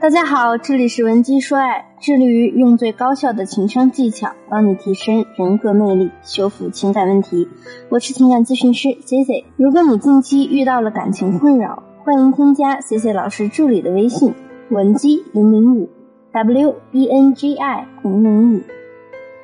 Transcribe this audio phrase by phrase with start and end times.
[0.00, 7.46] 大家好，这里是文姬说爱，致力于用最高效的情商技巧帮你提升人格魅力，修复情感问题。
[7.90, 9.44] 我是情感咨询师 C C。
[9.58, 14.32] 如果你近期遇到了感情困扰，欢迎添加 C C 老师助理的微信
[14.70, 15.90] 文姬零零五
[16.32, 18.62] W E N G I 零零五。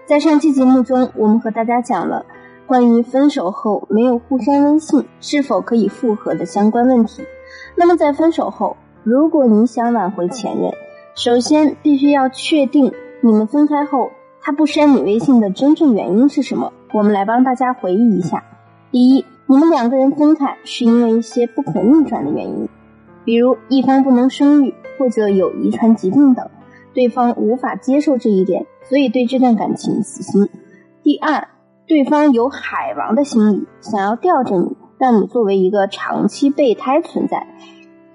[0.06, 2.24] 在上期节目中，我们和大家讲了
[2.66, 7.22] 关于分手后没有互删微信是否可以复合的相关问题。
[7.76, 8.74] 那么在分手后，
[9.06, 10.72] 如果你想挽回前任，
[11.14, 16.72] 首先必须要确定你们分开后他不删你微信的真正原因是什么。
[16.92, 18.42] 我们来帮大家回忆一下：
[18.90, 22.68] 第一，你们两个人分开是因为一些不可逆转的原因，
[23.24, 26.50] 比如一方不能生育或者有遗传疾病等，
[26.92, 30.48] 对方无法接受这一点，所以对这段感情死心。
[31.04, 31.46] 第二，
[31.86, 37.46] 对方有海王的心理，想要吊着你，让你作为一个长期备胎存在。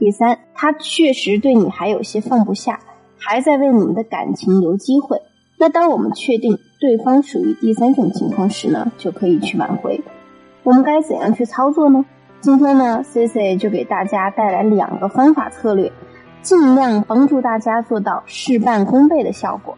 [0.01, 2.79] 第三，他确实对你还有些放不下，
[3.19, 5.21] 还在为你们的感情留机会。
[5.59, 10.01] 那当我们确定对方属于第三种情况时呢，就可以去挽回。
[10.63, 12.03] 我们该怎样去操作呢？
[12.39, 15.91] 今天呢，C C 就给大家带来两个方法策略，
[16.41, 19.77] 尽量帮助大家做到事半功倍的效果。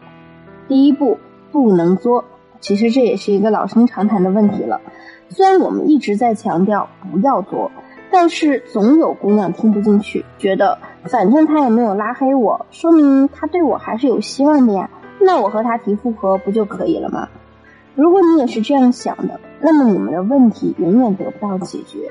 [0.68, 1.18] 第一步，
[1.52, 2.24] 不能作。
[2.60, 4.80] 其实这也是一个老生常谈的问题了，
[5.28, 7.70] 虽然我们一直在强调不要作。
[8.16, 14.88] 但是总有姑娘听不进去，觉得反正他也没有拉黑我，说明他对我还是有希望的呀。
[15.20, 17.28] 那我和他提复合不就可以了吗？
[17.96, 22.08] 如果你也是这样想的，那么你们的问题永远得不到解决。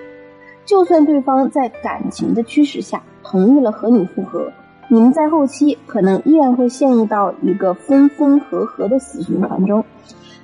[0.66, 4.52] 就算对方在感情的驱使下同意了和你复合，
[4.90, 9.86] 你们在后期可能依然会陷入到一个分分合合的死循环中。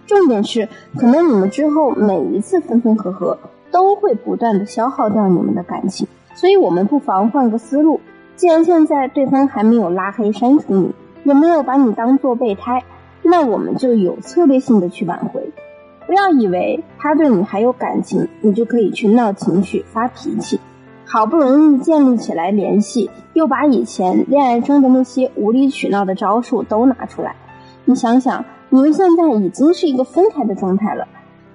[0.07, 3.37] 重点是，可能你们之后每一次分分合合。
[3.71, 7.99] 都会不断的消耗掉你们的感情，所以我们不妨换个思路。
[8.35, 10.91] 既然现在对方还没有拉黑删除你，
[11.23, 12.83] 也没有把你当做备胎，
[13.21, 15.51] 那我们就有策略性的去挽回。
[16.07, 20.59] 不要以为他对你还有感情，你就可以去闹情绪、发脾气。
[21.05, 27.35] 好不容易建立起来联系，又把以前恋爱中的那些无理取闹的招数都拿出来。
[27.85, 31.07] 你想想，你们现在已经是一个分开的状态了。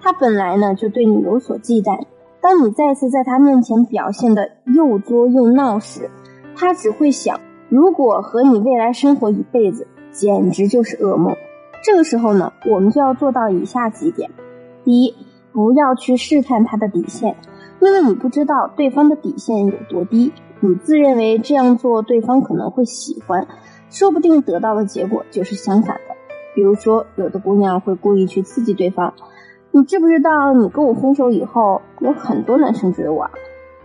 [0.05, 1.99] 他本来呢就对你有所忌惮，
[2.43, 6.11] 当你再次在他面前表现的又作又闹时，
[6.55, 11.35] 他只会想，如果和你未来生活一辈子，简直就是噩梦。
[11.83, 14.31] 这个时候呢，我们就要做到以下几点：
[14.85, 15.15] 第一，
[15.53, 17.35] 不要去试探他的底线，
[17.81, 23.49] 因为你不知道对方的底线有多低，你自认为这样做对方可能会喜欢，
[23.89, 26.15] 说不定得到的结果就是相反的。
[26.55, 29.15] 比如说，有的姑娘会故意去刺激对方。
[29.77, 33.29] 你知不知道，你跟我分手以后，有很多男生追我。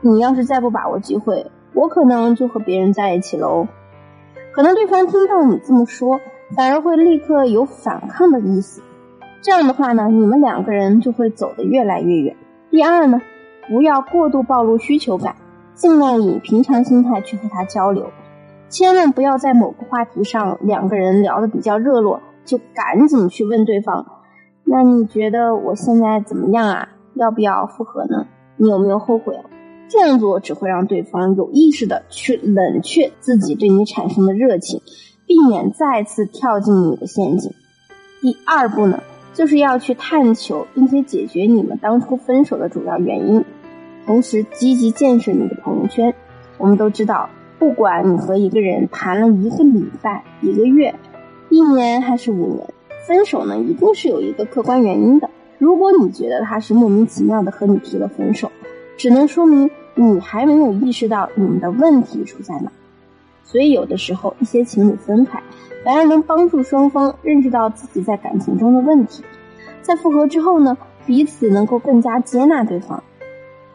[0.01, 3.67] 你要是再不把握机会，我可能就和别人在一起喽。
[4.53, 6.19] 可能对方听到你这么说，
[6.55, 8.83] 反而会立刻有反抗的意思。
[9.41, 12.35] 这样的话呢，你们两个人就会走得越来越远。
[12.69, 13.19] 第二呢，
[13.67, 15.37] 不要过度暴露需求感，
[15.73, 18.11] 尽量以平常心态去和他交流，
[18.69, 24.05] 千万不要在某个话题上两个人聊得比较热络，就赶紧去问对方。
[24.71, 26.89] 那你觉得我现在怎么样啊？
[27.15, 28.27] 要不要复合呢？
[28.55, 29.35] 你有没有后悔？
[29.87, 34.83] 这样做只会让对方有意识的去冷却自己对你产生的热情，
[35.25, 37.51] 避免再次跳进你的陷阱。
[38.21, 39.01] 第二步呢，
[39.33, 43.43] 就是要去探求并且解决你们当初分手的主要原因，
[44.05, 46.13] 同时积极建设你的朋友圈。
[46.59, 50.93] 我们都知道，不管你和一个人谈了一个礼拜、一个月、
[51.49, 52.71] 一年还是五年。
[53.07, 55.29] 分手呢，一定是有一个客观原因的。
[55.57, 58.51] 如果你觉得他是莫名其妙的和你提了分手，
[58.97, 62.71] 只能说明你还没有意识到你们的问题出在哪。
[63.43, 65.41] 所以有的时候，一些情侣分开，
[65.83, 69.23] 反而能帮助双方认识到自己在感情中的问题。
[69.81, 73.03] 在复合之后呢，彼此能够更加接纳对方。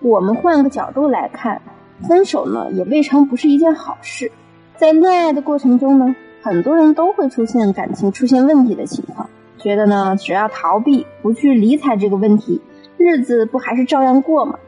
[0.00, 1.60] 我们换个角度来看，
[2.08, 4.30] 分手呢，也未尝不是一件好事。
[4.76, 6.14] 在恋爱的过程中呢。
[6.44, 12.61] 很多人都会出现感情出现问题的情况，觉得呢，只要逃避不去理睬这个问题，
[12.99, 14.58] 日子不还是照样过吗？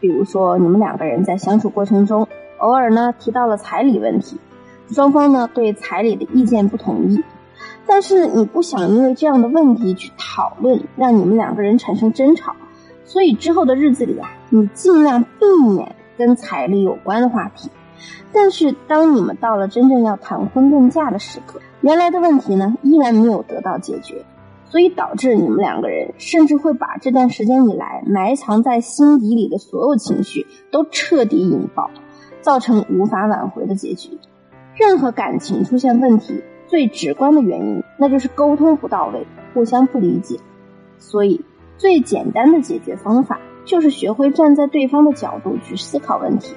[0.00, 2.26] 比如说，你们两个人在相处过程中，
[2.56, 4.38] 偶尔呢提到了彩礼问题，
[4.88, 7.22] 双方呢对彩礼的意见不统一，
[7.86, 12.56] 但是你不想因为这样的问题去讨论，让你们两个人产生争吵，
[13.04, 17.68] 所以之后的日子里啊，你尽量避免跟彩礼有关的话题。
[18.32, 24.24] 但是，当你们到了真正要谈婚论嫁的时刻，原来的问题呢依然没有得到解决，
[24.66, 31.90] 所以导致你们两个人甚至会把这段时间以来埋藏在心底里的所有情绪都彻底引爆，
[32.40, 34.18] 造成无法挽回的结局。
[34.76, 40.36] 任何感情出现问题，最直观的原因，那就是沟通不到位，互相不理解。
[40.98, 41.44] 所以，
[41.78, 46.54] 最简单的解决方法就是学会站在对方的角度去思考问题。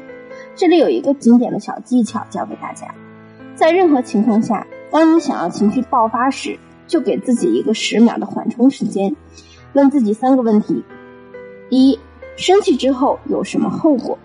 [0.55, 2.93] 这里有一个经典的小技巧教给大家：
[3.55, 9.15] 在任何情况下，当你想要情绪爆发时，就给自己一个十秒的缓冲时间，
[9.73, 10.83] 问自己三个问题：
[11.69, 11.99] 第一，
[12.35, 14.19] 生气之后有什么后果？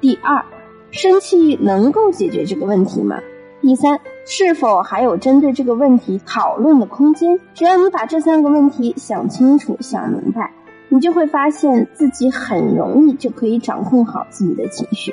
[0.00, 0.44] 第二，
[0.92, 3.18] 生气能够解决这个问题吗？
[3.60, 7.40] 第三，是否还有针对这个问题讨论的空间？
[7.52, 10.52] 只要你把这三个问题想清楚、想明白，
[10.88, 15.12] 你就会发现自己很容易就可以掌控好自己的情绪。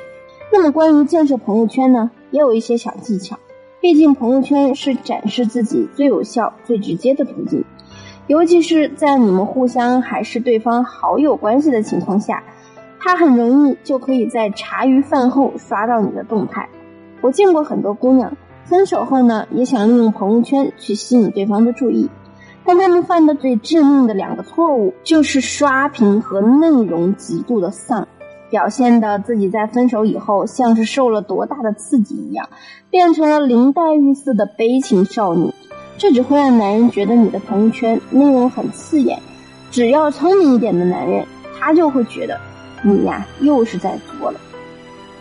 [0.54, 3.38] 那么，关于建设朋友圈呢，也有一些小技巧。
[3.80, 7.64] 毕竟，朋友圈是展示自己最有效、最直接的途径，
[8.26, 12.44] 尤其是在你们互相还是对方好友关系的情况下。
[13.00, 16.68] 他很容易就可以在茶余饭后刷到你的动态。
[17.22, 22.10] 我见过很多姑娘分手后呢，也想利用朋友圈去吸引对方的注意，
[22.64, 28.06] 但他们犯的最致命的两个错误就是刷屏和内容极度的丧，
[28.52, 32.50] 表现的自己在分手以后像是受了多大的刺激一样，
[32.90, 35.54] 变成了林黛玉似的悲情少女。
[35.96, 39.18] 这只会让男人觉得你的朋友圈内容很刺眼。
[39.70, 41.26] 只要聪明一点的男人，
[41.58, 42.38] 他就会觉得。
[42.84, 44.40] 你呀，又是在作了。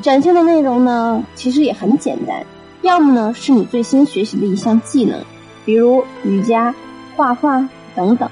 [0.02, 2.44] 展现的内容呢，其实也很简单，
[2.82, 5.22] 要么呢是你最新学习的一项技能，
[5.64, 6.76] 比如瑜伽、
[7.16, 8.30] 画画等等。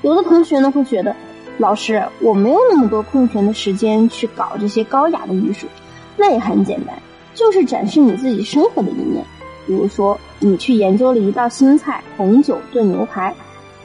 [0.00, 1.14] 有的同学呢会觉得，
[1.62, 5.68] 老师我没有那么多空闲的时间去搞这些高雅的艺术，
[6.16, 6.92] 那也很简单，
[7.36, 9.24] 就是展示你自己生活的一面。
[9.64, 13.32] 比如说，你去研究了一道新菜——红酒炖牛排，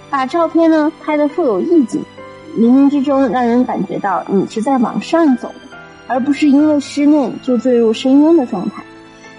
[0.09, 2.01] 把照片呢拍得富有意境。
[2.57, 5.77] 冥冥之中，让人感觉到你是在往上走的，
[6.07, 8.83] 而不是因为失恋就坠入深渊的状态。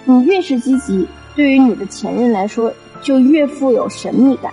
[0.04, 4.52] 你越是积极，对于你的前任来说就越富有神秘感。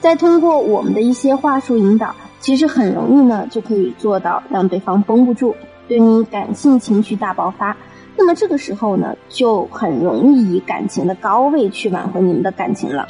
[0.00, 5.54] 再通过我们的一些话术引导，其实很容易呢就可以做到让对方绷不住，
[5.88, 7.74] 对你感性情绪大爆发。
[8.16, 13.08] 那么这个时候呢，就很容易以感情的高位去挽回你们的感情了。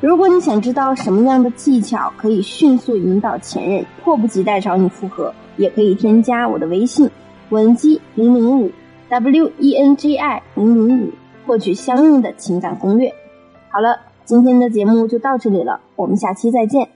[0.00, 7.08] 如果你想知道什么样的技巧可以迅速引导前任迫不及待找你复合，也可以添加我的微信
[7.50, 8.70] 文姬零零五
[9.08, 11.10] w e n g i 零零五，
[11.46, 13.14] 获取相应的情感攻略。
[13.70, 16.88] 好了，今天的节目就到这里了，我们下期再见。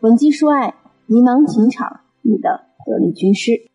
[0.00, 0.74] 文姬说爱，
[1.12, 3.71] 迷茫情场，你的得力军师。